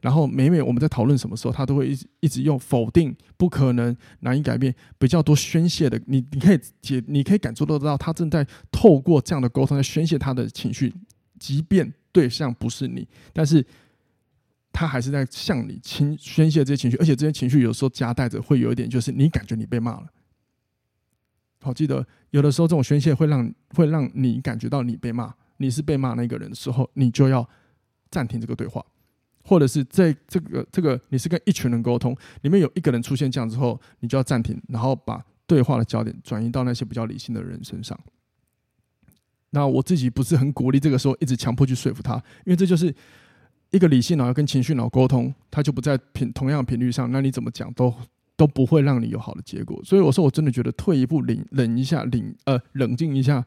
[0.00, 6.00] 然后每每我们在讨论什么时候，他都会一直一直用否定、不可能、难以改变比较多宣泄的。
[6.06, 10.94] 你你可以解，你可以感受得到，他正在透过这样的沟通在宣泄他的情绪，
[11.40, 13.66] 即便对象不是你，但是。
[14.70, 20.06] 他还是在向你倾宣泄这些情绪，而且这些情绪有时候夹带着会有一点，就是你感觉你被骂了。
[21.60, 27.48] 好，记得有的时候这种宣泄会让会让你感觉到你被骂，你是被骂那个人的时候，你就要
[28.10, 28.84] 暂停这个对话，
[29.44, 37.98] 或者是这这个这个你是跟一群人沟通，里面有一个人出现这样之后，你就要暂停，然后把对话的焦点转移到那些比较理性的人身上。
[39.50, 42.94] 那我自己不是很鼓励这个时候一直强迫去说服他，因为这就是。
[43.70, 47.94] 一个理性脑要跟情绪脑沟通，它就不在频同样频率上，那你怎么讲都
[48.38, 49.78] 都不会让你有好的结果。
[49.84, 53.44] 所以我说，我真的觉得退一步，冷冷一下，冷呃冷静一下，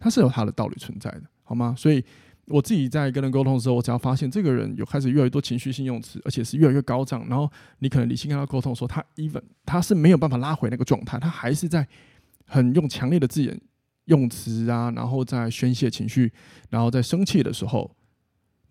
[0.00, 1.74] 它是有它的道理存在的，好吗？
[1.78, 2.04] 所以
[2.46, 11.86] 我自己在跟人沟通的时候，我只要发现这个人有开始越来越多情绪性用词，而且是越来越高涨，然后你可能理性跟他沟通说，他 even 他是没有办法拉回那个状态，他还是在
[12.44, 13.58] 很用强烈的字眼
[14.06, 16.32] 用词啊，然后在宣泄情绪，
[16.68, 17.94] 然后在生气的时候。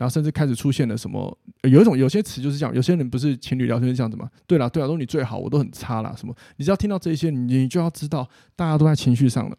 [0.02, 1.38] 然后甚至开始出现了什么？
[1.62, 4.28] 有一种有些词就是这样，有些人不是情侣聊天是这样子吗？
[4.48, 6.12] 对了，对了，都你最好，我都很差啦。
[6.18, 6.36] 什么？
[6.58, 9.56] 你只要听到这些，你就要知道大家都在情绪上了。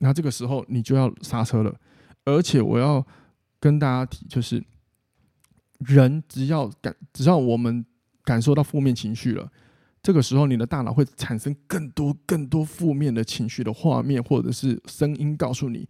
[0.00, 1.74] 那这个时候你就要刹车了。
[2.26, 3.02] 而且我要
[3.58, 4.62] 跟大家提，就是
[5.78, 7.82] 人只要感，只要我们
[8.24, 9.50] 感受到负面情绪了，
[10.02, 15.88] 这个时候你的大脑会产生更多更多负面的情绪的画面或者是声音告诉你，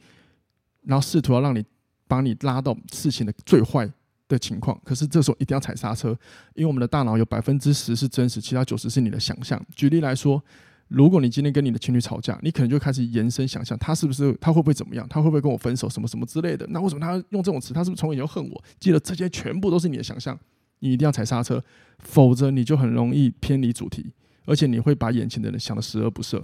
[0.83, 1.65] 然后试图要让你。
[2.09, 3.89] 把你拉到事情的最坏
[4.27, 6.09] 的情况，可是这时候一定要踩刹车，
[6.55, 9.65] 因为我们的大脑有百分之十是真实，其他九十是你的想象。
[9.75, 10.43] 举例来说，
[10.89, 16.67] 如果你今天跟你的情侣吵架，你可能就开始延伸想象，他是不是他会不会怎么样，他会不会跟我分手，什么什么之类的。
[16.69, 17.73] 那为什么他用这种词？
[17.73, 18.65] 他是不是从以前恨我？
[18.81, 20.39] 记得这些全部都是你的想象，
[20.81, 21.63] 你一定要踩刹车，
[21.99, 24.13] 否则你就很容易偏离主题，
[24.45, 26.43] 而且你会把眼前的人想得十恶不赦。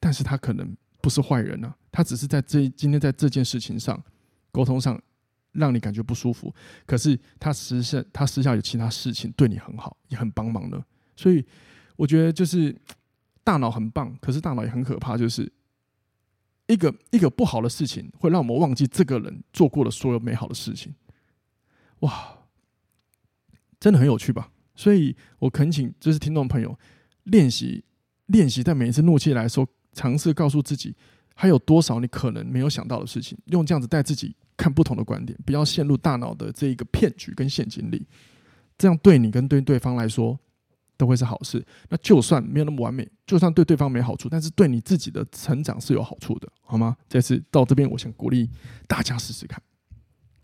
[0.00, 4.02] 但是他可能不是坏人呢、啊，他只是在这今天在这件事情上。
[4.50, 5.00] 沟通上
[5.52, 6.54] 让你感觉不舒服，
[6.86, 10.82] 可是他实现他私下有其他事情对你很好，也很帮忙的。
[11.16, 11.44] 所以
[11.96, 12.74] 我觉得就是
[13.42, 15.50] 大脑很棒，可是大脑也很可怕，就是
[16.66, 20.94] 一个一个不好的事情会让我们忘记这个人做过的所有美好的事情。
[22.00, 22.38] 哇，
[23.80, 24.52] 真的很有趣吧？
[24.76, 26.78] 所以我恳请就是听众朋友
[27.24, 27.84] 练习
[28.26, 30.94] 练习，在每一次怒气来的时候，尝试告诉自己。
[31.40, 33.38] 还有多少你可能没有想到的事情？
[33.46, 38.04] 用这样子带自己看不同的观点，不要陷入大脑的这一个骗局跟陷阱里。
[38.76, 40.36] 这样对你跟对对方来说
[40.96, 41.64] 都会是好事。
[41.90, 46.96] 那就算没有那么完美，就算对对方没好处，但是对你自己的成长是有好处的，好吗？
[47.08, 48.50] 这次到这边，我想鼓励
[48.88, 49.62] 大家试试看。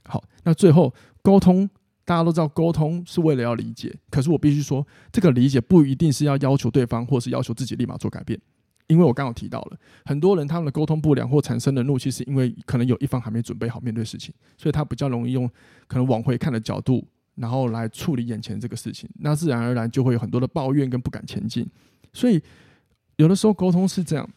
[0.04, 1.68] 好，那最后沟通，
[2.04, 8.40] 大家都知道沟通是为了要理解，可是我必须说，这个理解不一定是要要求对方，或是要求自己立马做改变。
[8.86, 15.48] 因为我刚刚提到了，很多人他们的沟通不良或产生的怒气，是因为可能有一方还没准备好面对事情，所以他比较容易用
[15.86, 21.66] 可能往回看的角度，然后来处理眼前这个事情，那自然而然就会有很多的抱怨跟不敢前进。
[22.12, 22.40] 所以
[23.16, 24.28] 有的时候沟通是这样，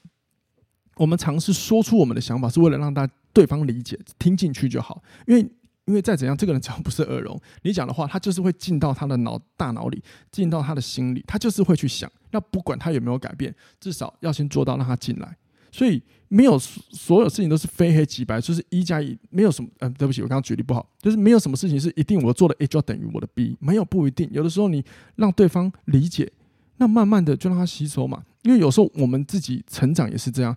[0.96, 5.50] 我们尝试说出我们的想法，是为了让大家对方理解、听进去就好，因为。
[5.88, 12.12] 因为再怎样，这个人只要不是耳聋，你讲的话，他就是会进到他的脑大脑里，进到他的心里，他就是会去想。
[12.32, 15.36] 那不管他有没有改变，至少要先做到让他进来。
[15.72, 19.70] 所以没有所有事情都是非黑即白，就是一加一，没有什么。
[19.80, 24.30] 嗯，对不起，我刚刚举例不好，就是没有什么事情是一定我做的 A 就等于我的 B，没有不一定。
[24.32, 24.84] 有的时候你
[25.16, 26.32] 让对方理解，
[26.78, 28.24] 那慢慢的就让他吸收嘛。
[28.44, 30.56] 因为有时候我们自己成长也是这样。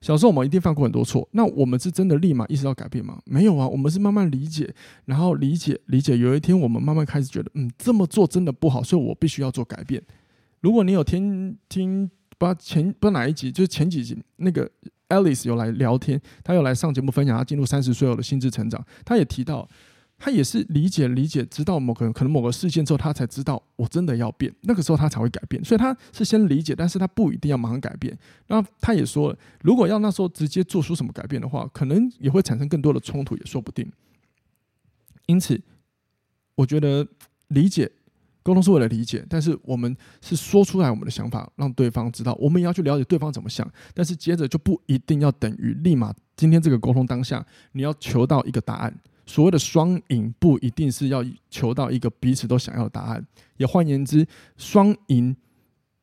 [0.00, 3.20] 小时候我们一定犯过很多错，那我们是真的立马意识到改变吗？
[3.24, 4.72] 没有啊，我们是慢慢理解，
[5.06, 10.02] 然后理解理解，有一天我们慢慢开始觉得，嗯，这么做真的不好，所以我必须要做改变。
[10.60, 12.08] 如果你有听听，
[12.38, 14.70] 不知道前不知道哪一集，就是前几集那个
[15.08, 19.68] Alice 有来聊天，她有来上节目分享她进入三十岁后的心智成长，她也提到，
[20.18, 25.64] 他也是理解理解，直到某个可能某个事件之后，他才知道我真的要变，那个时候他才会改变。
[25.64, 28.18] 所以他是先理解，但是他不一定要马上改变。
[28.48, 33.90] 那他也说了，如果要那时候直接做出什么改变的话，可能也会产生更多的冲突，也说不定。
[35.26, 35.60] 因此，
[36.56, 37.06] 我觉得
[37.48, 37.90] 理解。
[38.40, 42.32] 沟通是为了理解，但是我们是说出来我们的想法，让对方知道。
[42.40, 48.98] 我们也要去了解对方怎么想，但是接着就不一定要等于立马今天这个沟通当下，你要求到一个答案。
[49.28, 53.24] 所谓的双赢，不一定是要求到一个彼此都想要的答案。
[53.58, 55.36] 也换言之，双赢，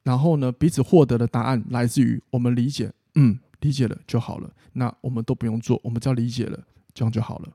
[0.04, 4.52] 然后呢，彼此获得的答案来自于我们理解，嗯，理解了就好了。
[4.74, 7.50] 那我们都不用做，我们只要理解了，这样就好了。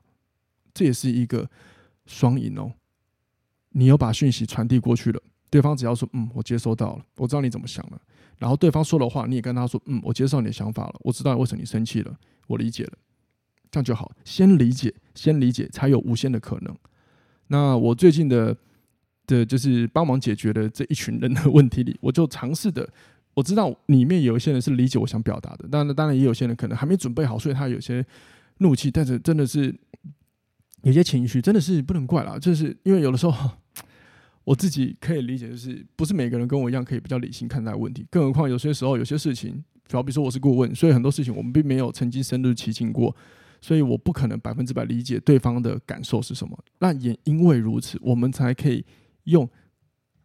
[0.73, 1.49] 这也是一个
[2.05, 2.73] 双赢哦。
[3.69, 8.01] 你有把讯息传递过去了，对方只要说“嗯，我接收到了，我知道你怎么想了”，
[8.37, 12.13] 然后对方说的话，你也跟他说“嗯，我接受你的想法了，我知道为什么你生气了，
[12.47, 12.97] 我理解了”，
[13.71, 14.11] 这样就好。
[14.23, 16.75] 先理解，先理解，才有无限的可能。
[17.47, 18.55] 那我最近的
[19.25, 22.87] 的，就是帮忙解决的这一群人的问题里，我就尝试的，
[23.33, 28.05] 我知道里面有一些人是理解我想表达的，当然，当然也有些人可能还没准备好，所以他有些
[28.57, 29.73] 怒气，但是真的是
[30.83, 33.49] 有些情绪，真的是不能怪啦，就是因为有的时候。
[34.43, 43.15] 我自己可以理解，就是不是每个人跟我一样可以比较理性看待问题，更何况有些时候有些事情，好比说我是顾问，所以很多事情我们并没有曾经深入其境过，
[43.61, 46.57] 所以我不可能百分之百理解对方的感受是什么。
[46.79, 48.83] 那也因为如此，我们才可以
[49.25, 49.47] 用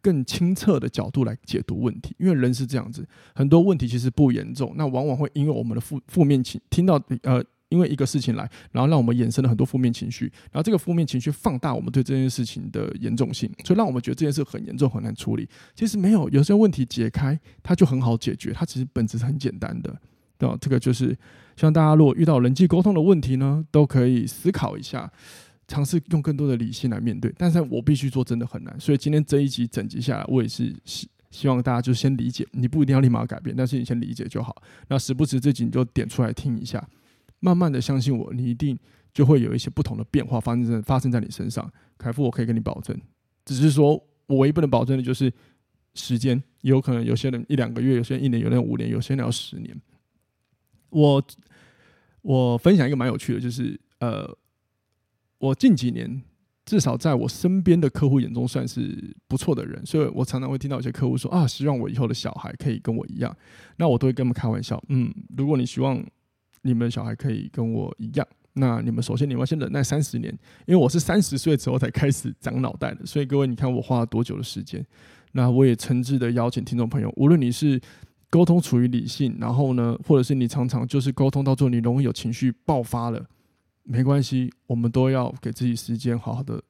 [0.01, 2.15] 更清澈的角度来解读问题。
[2.19, 7.43] 因为人是这样子，很多问题其实不严重，那往往会因为我们的负负面情听到呃。
[7.69, 15.45] 因为一个事情来，然后让我们衍生了很多负面情绪，然后这个负面情绪放大我们对这件事情的严重性，所以让我们觉得这件事很严重很难处理。
[15.75, 19.93] 其实没有，有些问题解开它就很好解决，它其实本质是很简单的，
[20.37, 20.57] 对吧？
[20.61, 21.13] 这个就是
[21.57, 25.11] 希望大家如果遇到人际沟通的问题呢，都可以思考一下，
[25.67, 27.33] 尝试用更多的理性来面对。
[27.35, 28.79] 但是我必须说，真的很难。
[28.79, 34.55] 所以今天这一集整集下来，我也是希希望大家就先理解，你不一定要立马改变，但是你先理解就好。
[34.87, 36.87] 那时不时这集你就点出来听一下。
[37.39, 38.77] 慢慢的相信我，你一定
[39.11, 41.67] 就会有一些不同的变化发生在发生在你身上。
[41.97, 42.95] 凯富，我可以跟你保证，
[43.45, 45.33] 只是说我唯一不能保证的就是
[45.95, 49.75] 时间，有可能有些人一两个月，有些人一年，有些人五年，有些人要十年。
[50.89, 51.23] 我
[52.21, 54.27] 我分享一个蛮有趣的，就是呃，
[55.37, 56.21] 我近几年
[56.65, 63.35] 至少在我身边的客户眼中算是不错的人，所以我常常会听到有些客户说啊，希望我以后的小孩可以跟我一样。
[63.77, 66.03] 那我都会跟他们开玩笑，嗯，如果你希望。
[66.63, 70.29] 你们的小孩可以跟我一样，那你们首先你们要先忍耐三十年，
[70.65, 74.85] 因为我是三十岁之后才开始长脑袋的，所以各位你看我花了多久的时间？
[75.31, 77.79] 那我也诚挚的邀请听众朋友，无论你是
[78.29, 83.25] 沟通处于理性，然后呢，或者是你常常就是沟通到最后你容易有情绪爆发了，
[83.83, 86.61] 没关系，我们都要给自己时间，好好的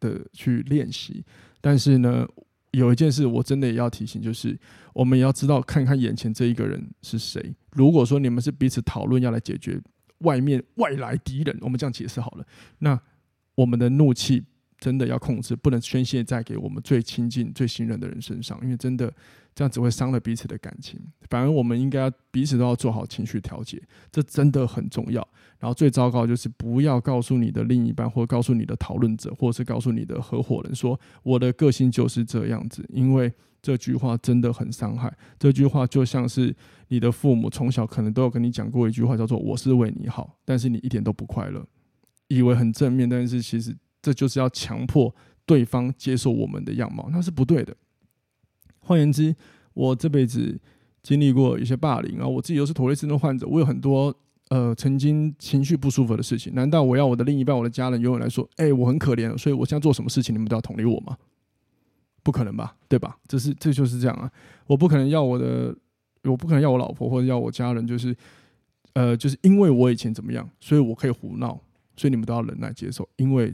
[0.00, 1.24] 的去练习。
[1.60, 2.26] 但是呢，
[2.72, 4.58] 有一件事我真的也要提醒，就是
[4.94, 7.54] 我们也要知道看看眼前这一个人是谁。
[7.72, 9.80] 如果说你们是彼此讨论要来解决
[10.18, 12.46] 外面外来敌人，我们这样解释好了，
[12.78, 12.98] 那
[13.54, 14.42] 我们的怒气
[14.78, 19.12] 真的要控制，不能宣泄在给我们最亲近、最信任的人身上，因为真的。
[19.56, 20.98] 这样只会伤了彼此的感情。
[21.30, 25.24] 反而我们应该彼此都要做好情绪调节，这真的很重要。
[25.60, 33.32] 然后最糟糕就是不要告诉你的另一半，或告诉你的讨论者，或者是告诉你的合伙人说我的个性就是这样子，因为
[33.62, 35.16] 这句话真的很伤害。
[35.38, 36.52] 这句话就像是
[36.88, 41.64] 你的父母从小可能都有跟你讲过一句话，叫做“我是为你好”，但是你一点都不快乐，
[42.26, 43.72] 以为很正面，但是其实
[44.04, 45.14] 这就是要强迫
[45.46, 47.74] 对方接受我们的样貌，那是不对的。
[48.80, 49.34] 换言之，
[49.72, 50.60] 我这辈子
[51.02, 54.14] 经历过一些霸凌啊，我自己又是妥瑞氏症患者，我有很多
[54.50, 56.54] 呃曾经情绪不舒服的事情。
[56.54, 61.16] 难道我要我的另一半、我的家人永远来说，哎、我很可怜，所以我现在做什么事情你们都要同理我吗？
[62.22, 63.18] 不可能吧，对吧？
[63.26, 64.30] 这是这就是这样啊，
[64.66, 65.74] 我不可能要我的，
[66.24, 68.14] 我不可能要我老婆或者要我家人，就是
[68.92, 71.58] 呃，就是因为我以前怎么样，所以我可以胡闹，
[71.96, 73.52] 所以你们都要忍耐接受，因为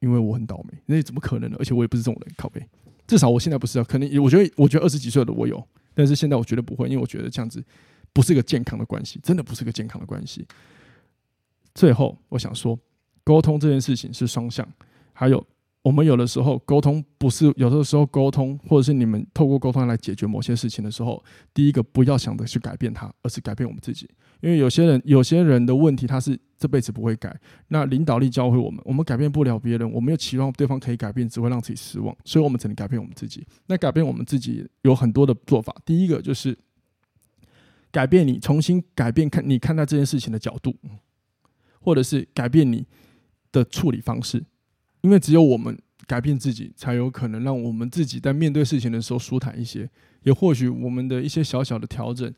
[0.00, 1.56] 因为我很倒霉，那怎么可能呢？
[1.58, 2.60] 而且我也不是这种人，靠背。
[3.06, 5.62] 至少我现在不是啊，可能我觉得，我觉得二十几岁的我有，
[5.94, 7.64] 但是现在我绝对不会，因为我觉得这样子
[8.12, 10.46] 不是一个健康的关系，真的不是一个健康的关系。
[11.74, 12.78] 最后，我想说，
[13.24, 14.68] 沟通这件事情是双向，
[15.12, 15.46] 还有。
[15.82, 21.22] 我们有的时候沟通不是有的时候沟通，或者是你们透过沟通来解决某些事情的时候，
[21.54, 24.08] 第一个不要想着去改变他，而是改变我们自己。
[24.42, 27.34] 因为有些人有些人的问题他是这辈子不会改。
[27.68, 32.14] 那领导力教会我们，我们改变不了别人，我们又期望对方可以改变，只会让自己失望。
[32.24, 33.46] 所以我们只能改变我们自己。
[33.66, 35.74] 那改变我们自己有很多的做法。
[35.86, 36.56] 第一个就是
[37.90, 40.76] 改变你，重新改变看你看待这件事情的角度，
[41.80, 42.86] 或者是改变你
[43.50, 44.44] 的处理方式。
[45.02, 45.76] 因为只有我们
[46.06, 49.88] 改变自己，才有可能让我们自己在面对事情的时候舒坦一些。
[50.22, 52.30] 也或许我们的一些小小的调整，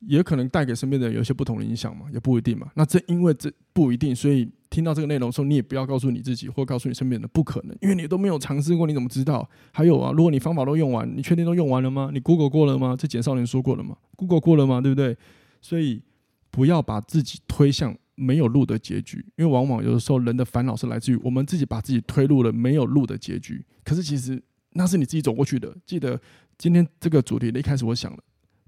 [0.00, 2.70] 也可能带给身边的人有些不同的影响嘛，也不一定嘛。
[2.74, 9.46] 那正因为这不一定，所以听到这个内容的时候，你也不要告诉你自己，或告诉你身边的不可能，因为你都没有尝试过，你怎么知道？
[9.72, 12.10] 还有啊，如果你方法都用完，你确定都用完了吗？
[12.14, 12.96] 你 Google 过了吗？
[12.98, 14.80] 这简少年说过了吗？Google 过了吗？
[14.80, 15.14] 对不对？
[15.60, 16.02] 所以
[16.50, 23.64] 不要把自己推向没有路的结局，因为往往有的时候人的烦恼是来自于我们自己把自己推入了没有路的结局。
[23.82, 24.40] 可是其实
[24.72, 25.74] 那是你自己走过去的。
[25.86, 26.20] 记得
[26.58, 28.18] 今天这个主题的一开始我想了。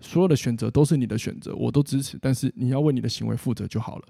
[0.00, 4.04] 所有的选择都是你的选择，我都支持，但是你要为你的行为负责就好了。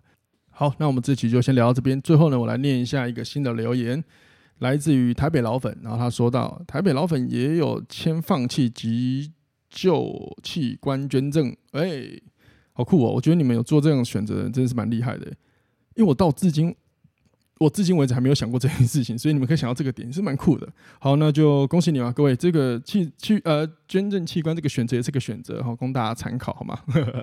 [0.51, 2.01] 好，那我们这期就先聊到这边。
[2.01, 4.03] 最后呢，我来念一下一个新的留言，
[4.61, 5.77] 来自于台北老粉。
[5.83, 9.33] 然后他说到，台北老粉也有签放弃急
[9.69, 12.19] 救器官捐赠，哎，
[12.73, 13.13] 好酷哦！
[13.13, 15.27] 我觉得你们有做这样选择真的是蛮厉害的，
[15.95, 16.75] 因为我到至今。
[17.59, 20.69] 我至今为止还没有想过这件事情，所以你们可以想到这个点是蛮酷的。
[20.99, 26.77] 好，那就恭喜你啊，各位，这个器器呃捐赠器官这个选择也是个选择，好供大家参考，好吗？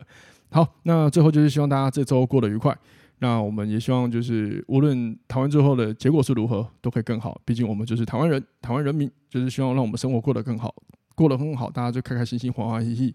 [0.50, 2.74] 好，那最后就是希望大家这周过得愉快。
[3.18, 7.42] 那我们也希望就是无论台湾最后的结果是如何，都可以更好。
[7.44, 10.74] 毕竟我们就是台湾人，台湾人民就是希望让我们生活过得更好，
[11.16, 13.14] 过得很好，大家就开开心心、欢欢喜喜，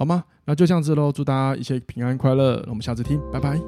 [0.00, 0.24] 好吗？
[0.46, 1.12] 那就这样子喽。
[1.12, 2.56] 祝大家一切平安快乐。
[2.64, 3.60] 那我们下次听，拜拜。